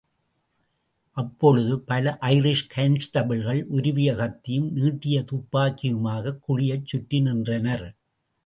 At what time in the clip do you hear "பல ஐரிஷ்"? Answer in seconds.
1.79-2.65